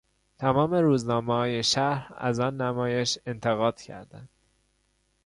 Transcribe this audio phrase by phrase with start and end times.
[0.39, 4.29] تمام روزنامههای شهر از آن نمایش انتقاد کردند.